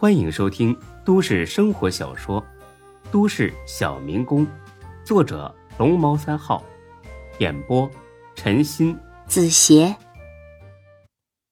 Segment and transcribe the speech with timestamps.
[0.00, 0.74] 欢迎收听
[1.04, 2.40] 都市生活小说
[3.12, 4.46] 《都市小民工》，
[5.04, 6.64] 作者龙猫三号，
[7.38, 7.86] 演播
[8.34, 9.94] 陈鑫、子邪，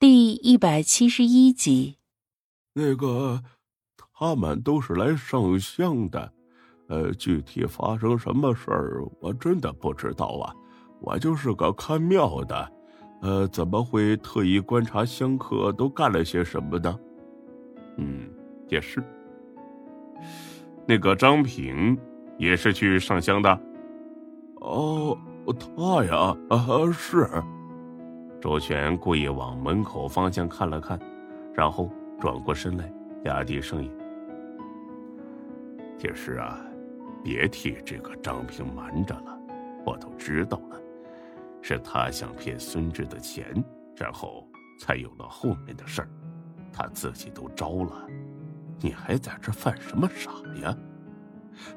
[0.00, 1.98] 第一百七十一集。
[2.72, 3.44] 那个，
[4.18, 6.32] 他们都是来上香的，
[6.88, 10.52] 呃，具体发生什么事儿，我真的不知道啊。
[11.00, 12.72] 我就是个看庙的，
[13.22, 16.98] 呃，怎么会特意观察香客都干了些什么呢？
[18.02, 18.28] 嗯，
[18.68, 19.02] 也是。
[20.86, 21.96] 那个张平
[22.38, 23.60] 也是去上香的。
[24.56, 25.16] 哦，
[25.58, 27.28] 他呀，啊是。
[28.40, 30.98] 周全故意往门口方向看了看，
[31.54, 31.88] 然后
[32.20, 32.92] 转过身来，
[33.24, 33.90] 压低声音
[35.96, 36.58] ：“铁石啊，
[37.22, 39.38] 别替这个张平瞒着了，
[39.86, 40.80] 我都知道了。”
[41.62, 43.46] 是他想骗孙志的钱，
[43.94, 44.44] 然后
[44.80, 46.08] 才有了后面的事儿。
[46.72, 48.06] 他自己都招了，
[48.80, 50.30] 你还在这犯什么傻
[50.62, 50.76] 呀？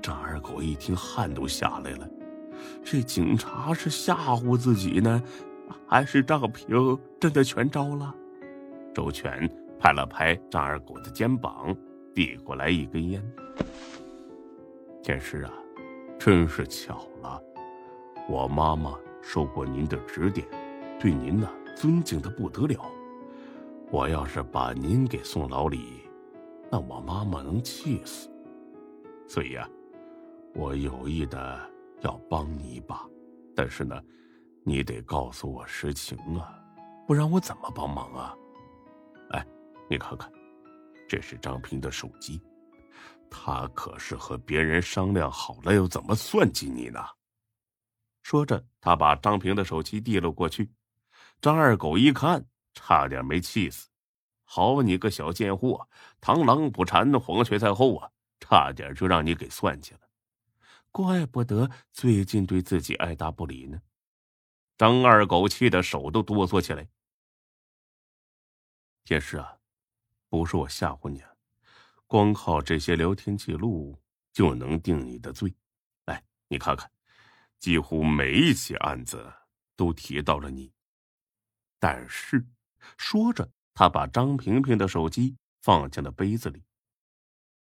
[0.00, 2.08] 张二狗一听，汗都下来了。
[2.84, 5.22] 这警察是吓唬自己呢，
[5.86, 8.14] 还是张平真的全招了？
[8.94, 11.76] 周全拍了拍张二狗的肩膀，
[12.14, 13.22] 递过来一根烟。
[15.02, 15.52] 天师啊，
[16.18, 17.42] 真是巧了，
[18.28, 18.94] 我妈妈。
[19.26, 20.46] 受过您的指点，
[21.00, 22.84] 对您呢尊敬的不得了。
[23.90, 26.02] 我要是把您给送牢里，
[26.70, 28.28] 那我妈妈能气死。
[29.28, 29.68] 所以啊，
[30.54, 33.08] 我有意的要帮你一把，
[33.54, 34.02] 但是呢，
[34.64, 36.58] 你得告诉我实情啊，
[37.06, 38.34] 不然我怎么帮忙啊？
[39.30, 39.46] 哎，
[39.88, 40.30] 你看看，
[41.08, 42.42] 这是张平的手机，
[43.30, 47.00] 他可是和别人商量好了要怎么算计你呢。
[48.22, 50.70] 说着，他把张平的手机递了过去。
[51.40, 53.88] 张二狗一看，差点没气死。
[54.44, 55.88] 好你个小贱货，
[56.20, 58.10] 螳螂捕蝉，黄雀在后啊！
[58.40, 60.00] 差点就让你给算计了。
[60.92, 63.80] 怪不得最近对自己爱答不理呢。
[64.76, 66.86] 张二狗气得手都哆嗦起来。
[69.04, 69.58] 天师啊，
[70.28, 71.22] 不是我吓唬你，
[72.06, 73.98] 光靠这些聊天记录
[74.32, 75.54] 就能定你的罪。
[76.04, 76.90] 来，你看看。
[77.58, 79.32] 几乎每一起案子
[79.74, 80.70] 都提到了你，
[81.78, 82.44] 但是
[82.96, 86.62] 说着，他把张平平的手机放进了杯子里，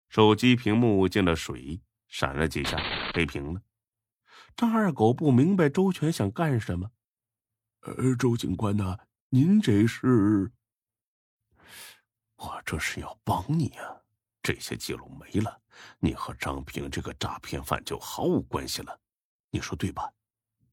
[0.09, 2.79] 手机屏幕进了水，闪了几下，
[3.15, 3.63] 黑屏了。
[4.57, 6.91] 张二狗不明白周全想干什么。
[7.81, 8.99] 呃，周警官呐，
[9.29, 10.51] 您这是？
[12.37, 14.03] 我这是要帮你啊！
[14.43, 15.61] 这些记录没了，
[15.99, 18.99] 你和张平这个诈骗犯就毫无关系了。
[19.51, 20.11] 你说对吧？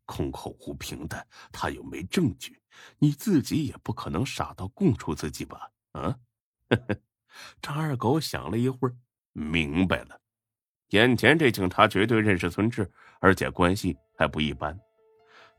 [0.07, 2.59] 空口无凭的，他又没证据，
[2.97, 5.69] 你自己也不可能傻到供出自己吧？
[5.91, 6.18] 啊！
[7.62, 8.95] 张二狗想了一会儿，
[9.34, 10.19] 明白了，
[10.90, 14.75] 眼前这警察绝对认识孙志，而且关系还不一般。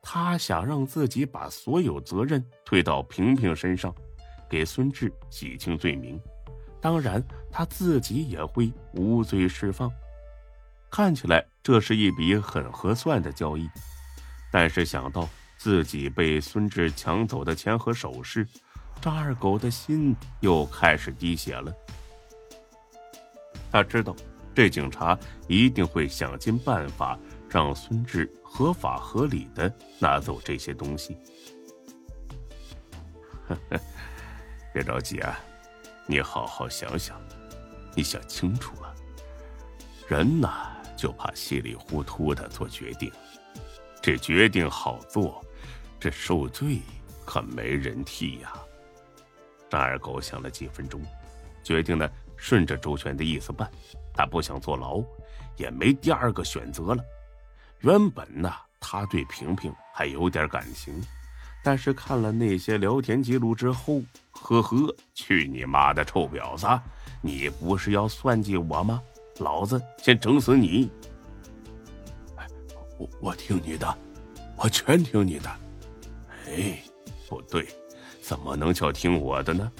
[0.02, 3.94] 他想让自己把所有责任推到平平身上，
[4.48, 6.20] 给孙志洗清罪名，
[6.80, 9.90] 当然他自己也会无罪释放。
[10.90, 13.68] 看起来这是一笔很合算的交易，
[14.50, 18.46] 但是想到自己被孙志抢走的钱和首饰，
[19.00, 21.72] 张二狗的心又开始滴血了。
[23.70, 24.16] 他知道
[24.54, 31.16] 这警察一定会想尽办法让孙志合法合理的拿走这些东西。
[34.72, 35.38] 别着急啊，
[36.06, 37.20] 你好好想想，
[37.94, 38.94] 你想清楚了，
[40.08, 40.74] 人呐。
[40.98, 43.08] 就怕稀里糊涂的做决定，
[44.00, 45.44] 这决定好做，
[45.98, 46.78] 这受罪
[47.24, 48.52] 可没人替呀。
[49.68, 51.00] 张二狗想了几分钟，
[51.62, 53.70] 决定呢顺着周全的意思办。
[54.14, 55.02] 他不想坐牢，
[55.56, 57.04] 也没第二个选择了。
[57.80, 61.00] 原本呢，他对萍萍还有点感情，
[61.62, 66.66] 但是看了那些聊天记录之后，呵呵，去你妈的臭婊子！
[67.20, 69.02] 你不是要算计我吗？
[69.38, 70.90] 老子先整死你！
[72.98, 73.98] 我我听你的，
[74.56, 75.48] 我全听你的。
[76.48, 76.78] 哎，
[77.28, 77.66] 不对，
[78.20, 79.70] 怎么能叫听我的呢？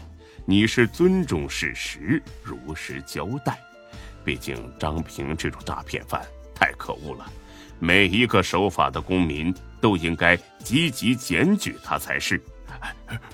[0.44, 3.58] 你是尊重事实，如实交代。
[4.24, 6.24] 毕竟张平这种诈骗犯
[6.54, 7.30] 太可恶了，
[7.78, 12.40] 每一个守法的公民都应该积极检举他才是。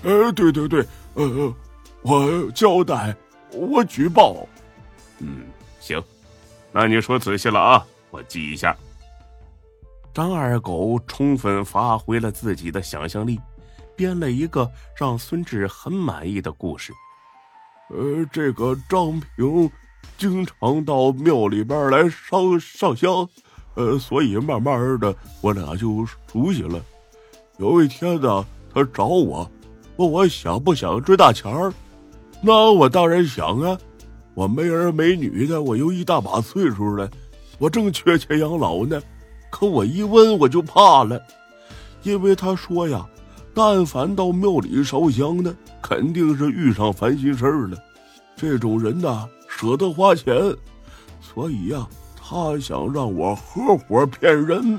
[0.03, 1.53] 呃，对对对，呃，
[2.01, 3.15] 我交代，
[3.51, 4.47] 我举报。
[5.19, 5.45] 嗯，
[5.79, 6.01] 行。
[6.71, 8.75] 那你说仔细了啊，我记一下。
[10.15, 13.37] 张二狗充分发挥了自己的想象力，
[13.97, 16.93] 编了一个让孙志很满意的故事。
[17.89, 19.69] 呃，这个张平
[20.17, 23.27] 经常到庙里边来上上香，
[23.73, 26.81] 呃，所以慢慢的我俩就熟悉了。
[27.57, 29.51] 有一天呢，他找我，
[29.97, 31.73] 问我想不想追大钱儿。
[32.39, 33.77] 那我当然想啊，
[34.33, 37.11] 我没儿没女的，我又一大把岁数了，
[37.59, 39.01] 我正缺钱养老呢。
[39.55, 41.17] 可我一问我就怕了，
[42.03, 43.07] 因为他说呀，
[43.53, 47.77] 但凡到庙里烧香的，肯定是遇上烦心事儿了。
[48.35, 50.35] 这种人呐，舍得花钱，
[51.21, 51.87] 所以呀，
[52.17, 54.77] 他想让我合伙骗人，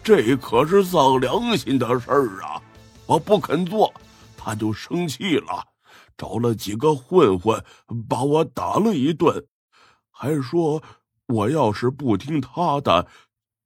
[0.00, 2.62] 这可是丧良心的事儿啊！
[3.06, 3.92] 我不肯做，
[4.36, 5.66] 他就生气了。
[6.16, 7.60] 找了几个混混，
[8.08, 9.44] 把我打了一顿，
[10.12, 10.80] 还说
[11.26, 13.04] 我要是不听他的，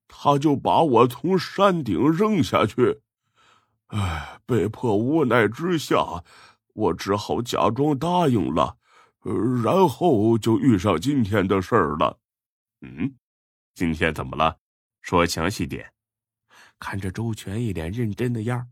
[0.09, 3.03] 他就把我从山顶扔下去。
[3.89, 6.25] 唉，被迫无奈之下，
[6.75, 8.77] 我只好假装答应了，
[9.63, 12.19] 然后就遇上今天的事儿了。
[12.81, 13.15] 嗯，
[13.75, 14.59] 今天怎么了？
[15.03, 15.93] 说详细点。
[16.79, 18.69] 看着周全一脸认真的样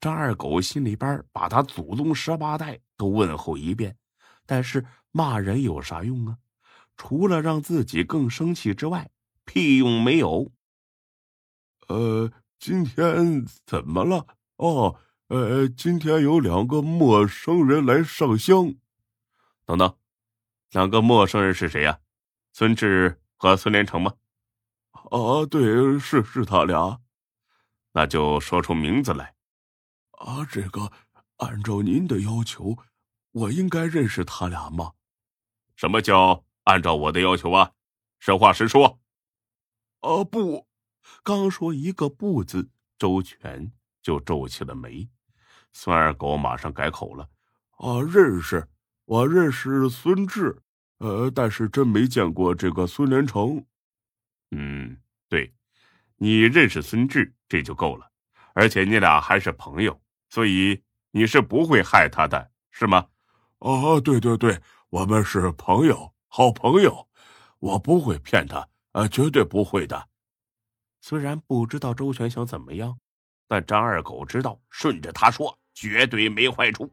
[0.00, 3.96] 张二狗心里边把他祖宗十八代都问候一遍，
[4.46, 6.38] 但是骂人有啥用啊？
[6.96, 9.10] 除了让自己更生气之外，
[9.44, 10.50] 屁用没有。
[11.88, 14.26] 呃，今天怎么了？
[14.56, 14.98] 哦，
[15.28, 18.74] 呃，今天有两个陌生人来上香。
[19.66, 19.96] 等等，
[20.70, 21.98] 两个陌生人是谁呀？
[22.52, 24.14] 孙志和孙连成吗？
[24.92, 27.00] 啊，对，是是他俩。
[27.92, 29.34] 那就说出名字来。
[30.12, 30.90] 啊，这个
[31.36, 32.76] 按照您的要求，
[33.32, 34.92] 我应该认识他俩吗？
[35.76, 37.72] 什么叫按照我的要求啊？
[38.20, 38.98] 实话实说。
[40.00, 40.66] 啊，不，
[41.22, 43.72] 刚说一个不字，周全
[44.02, 45.08] 就皱起了眉。
[45.72, 47.28] 孙二狗马上改口了
[47.78, 48.68] ：“啊，认识，
[49.04, 50.62] 我认识孙志，
[50.98, 53.64] 呃，但是真没见过这个孙连成。
[54.50, 54.96] 嗯，
[55.28, 55.52] 对，
[56.16, 58.10] 你认识孙志，这就够了，
[58.54, 60.00] 而且你俩还是朋友。”
[60.30, 63.06] 所以你是不会害他的，是吗？
[63.58, 64.60] 哦，对对对，
[64.90, 67.08] 我们是朋友，好朋友，
[67.60, 70.08] 我不会骗他，呃，绝对不会的。
[71.06, 72.96] 虽然不知道周全想怎么样，
[73.46, 76.90] 但张二狗知道，顺着他说绝对没坏处。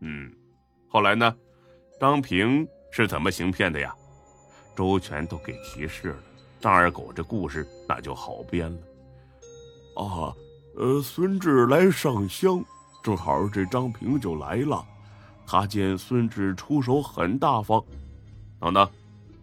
[0.00, 0.30] 嗯，
[0.90, 1.34] 后来呢？
[1.98, 3.94] 张平是怎么行骗的呀？
[4.76, 6.18] 周全都给提示了，
[6.60, 8.78] 张二狗这故事那就好编了。
[9.96, 10.36] 啊。
[10.76, 12.62] 呃，孙志来上香，
[13.02, 14.86] 正好这张平就来了。
[15.46, 17.82] 他见孙志出手很大方，
[18.60, 18.86] 等等，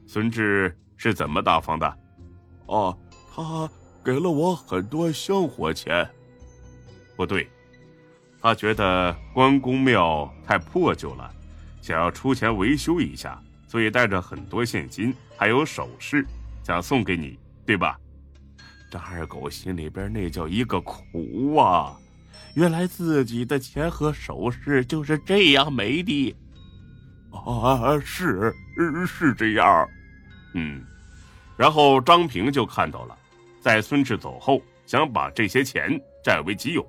[0.05, 1.97] 孙志是怎么大方的？
[2.67, 2.95] 哦，
[3.33, 3.67] 他
[4.07, 6.09] 给了我很多香火钱。
[7.17, 7.45] 不对，
[8.39, 11.29] 他觉得关公庙太破旧了，
[11.81, 13.37] 想要出钱维修一下，
[13.67, 16.25] 所以带着很多现金还有首饰，
[16.63, 17.99] 想送给你，对吧？
[18.89, 21.93] 张二狗心里边那叫一个苦啊！
[22.53, 26.33] 原来自己的钱和首饰就是这样没的
[27.31, 27.99] 啊！
[27.99, 28.55] 是
[29.05, 29.85] 是这样，
[30.53, 30.81] 嗯。
[31.57, 33.17] 然后张平就看到了，
[33.67, 36.87] 在孙志走后，想把这些钱占为己有，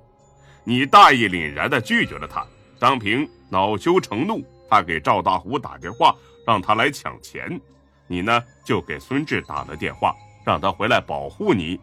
[0.63, 2.41] 你大义凛然的拒绝了他。
[2.79, 6.15] 张平恼羞成怒，他给赵大虎打电话，
[6.47, 7.59] 让他来抢钱。
[8.07, 11.77] 你呢，就给孙志打了电话，让他回来保护你。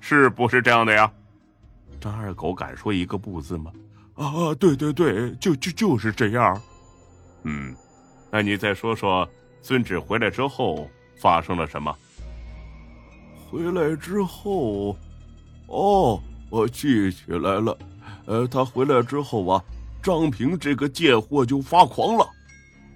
[0.00, 1.12] 是不是这样的呀？
[2.00, 3.70] 张二狗敢说一个不字吗？
[4.14, 6.58] 啊，对对对，就就就是这样。
[7.42, 7.76] 嗯，
[8.30, 9.28] 那你再说说，
[9.60, 11.94] 孙志回来之后发生了什么？
[13.50, 14.96] 回来之后，
[15.66, 17.76] 哦，我记起来了。
[18.26, 19.64] 呃，他回来之后啊，
[20.00, 22.24] 张平这个贱货就发狂了，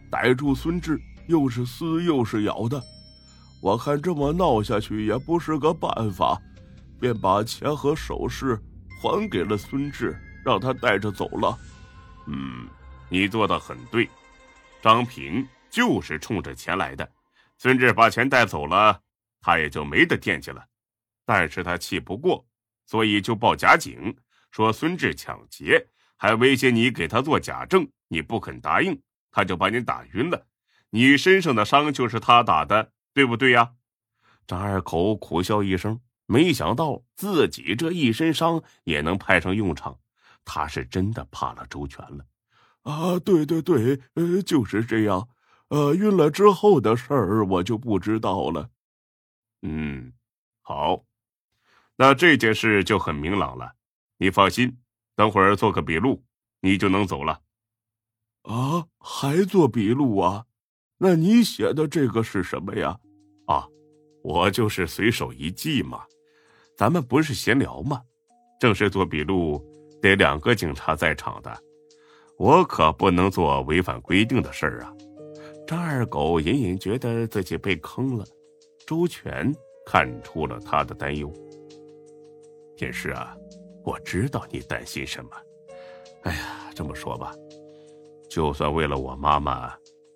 [0.09, 0.97] 逮住孙志，
[1.27, 2.81] 又是撕又是咬的。
[3.61, 6.41] 我看这么闹下去也不是个办法。
[7.01, 8.59] 便把钱和首饰
[9.03, 11.59] 还给了孙志，让他带着走了。
[12.27, 12.69] 嗯，
[13.09, 14.09] 你做的很对，
[14.81, 17.07] 张平就是冲着钱来的。
[17.59, 18.99] 孙志把钱带走了，
[19.45, 20.65] 他也就没得惦记了。
[21.27, 22.47] 但是他气不过，
[22.87, 24.17] 所以就报假警，
[24.51, 25.87] 说孙志抢劫，
[26.17, 28.99] 还威胁你给他做假证，你不肯答应，
[29.31, 30.47] 他就把你打晕了。
[30.89, 33.73] 你身上的伤就是他打的，对不对呀？
[34.47, 36.01] 张二口苦笑一声。
[36.27, 39.99] 没想到自己这一身伤也能派上用场，
[40.43, 42.25] 他是真的怕了周全了。
[42.85, 45.29] 啊，对对对，呃，就是这样。
[45.69, 48.71] 呃，晕了之后的事儿我就不知道了。
[49.67, 50.13] 嗯，
[50.61, 51.03] 好，
[51.97, 53.73] 那这件事就很明朗了。
[54.19, 54.77] 你放心，
[55.17, 56.23] 等会儿做个笔录，
[56.61, 57.41] 你就能走了。
[58.43, 60.45] 啊，还做笔录啊？
[60.99, 62.99] 那你写的这个是什么呀？
[63.47, 63.67] 啊，
[64.23, 66.05] 我就是随手一记嘛。
[66.77, 68.03] 咱们不是闲聊吗？
[68.61, 69.65] 正式做笔录
[70.03, 71.59] 得两个警察在场的，
[72.39, 74.93] 我可不能做违反规定的事儿啊。
[75.67, 78.27] 张二狗隐隐觉得自己被坑了，
[78.87, 79.55] 周全
[79.87, 81.33] 看出了他的担忧。
[82.77, 83.37] 天师啊，
[83.85, 85.31] 我知道你担心什么。
[86.23, 87.33] 哎呀，这么说吧，
[88.29, 89.73] 就算为了我妈妈，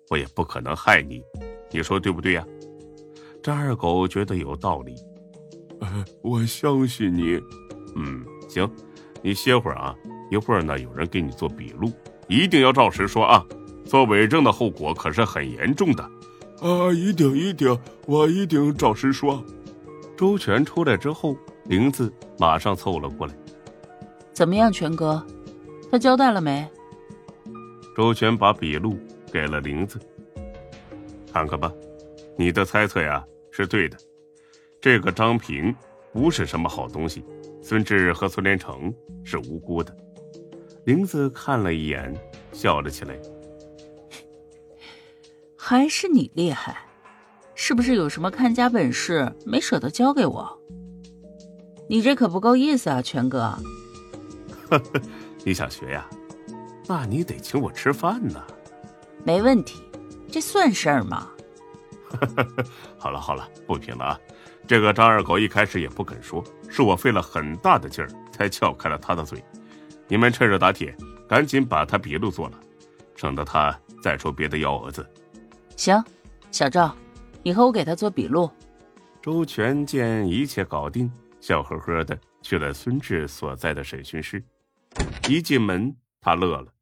[0.09, 1.23] 我也不可能害你，
[1.71, 2.45] 你说对不对呀？
[3.41, 4.95] 张二狗觉得有道理。
[5.79, 7.41] 呃，我相信你。
[7.95, 8.69] 嗯，行，
[9.21, 9.95] 你歇会儿啊，
[10.29, 11.91] 一会儿呢有人给你做笔录，
[12.27, 13.45] 一定要照实说啊。
[13.85, 16.07] 做伪证的后果可是很严重的。
[16.61, 19.43] 啊，一定一定，我一定照实说。
[20.17, 23.33] 周全出来之后，玲子马上凑了过来。
[24.33, 25.25] 怎么样，全哥？
[25.89, 26.67] 他交代了没？
[27.95, 28.97] 周全把笔录
[29.31, 29.99] 给了玲子，
[31.31, 31.71] 看看吧，
[32.37, 33.97] 你的猜测呀是对的。
[34.81, 35.73] 这个张平
[36.11, 37.23] 不是什么好东西，
[37.61, 39.95] 孙志和孙连成是无辜的。
[40.85, 42.13] 玲子看了一眼，
[42.51, 43.17] 笑了起来。
[45.69, 46.75] 还是你厉害，
[47.53, 50.59] 是不是有什么看家本事没舍得交给我？
[51.87, 53.53] 你这可不够意思啊，全哥。
[55.45, 56.09] 你想学呀？
[56.87, 58.43] 那你得请我吃饭呢。
[59.23, 59.83] 没问题，
[60.31, 61.29] 这算事儿吗？
[62.97, 64.19] 好了好了，不贫了啊。
[64.65, 69.39] 这个张二狗一开始也不肯说，是我费了很大的劲儿才撬开了他的嘴。
[70.07, 70.97] 你们趁热打铁，
[71.27, 72.59] 赶紧把他笔录做了，
[73.15, 75.07] 省得他再出别的幺蛾子。
[75.79, 76.03] 行，
[76.51, 76.93] 小赵，
[77.41, 78.51] 你和我给他做笔录。
[79.21, 81.09] 周全见一切搞定，
[81.39, 84.43] 笑呵呵的去了孙志所在的审讯室。
[85.29, 86.73] 一进门，他乐了，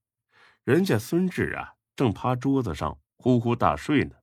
[0.63, 4.15] 人家孙志啊，正趴桌子上呼呼大睡呢。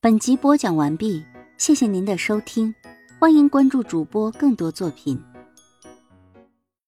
[0.00, 1.22] 本集播讲完毕，
[1.58, 2.74] 谢谢您的收听，
[3.20, 5.22] 欢迎关注主播更多作品。